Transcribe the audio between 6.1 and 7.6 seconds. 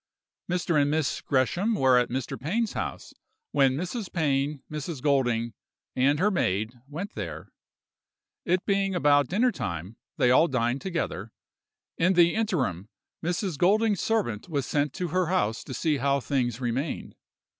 her maid, went there.